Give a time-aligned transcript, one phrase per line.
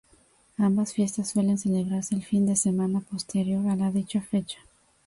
[0.57, 4.57] Ambas fiestas suelen celebrarse el fin de semana posterior a dicha fecha.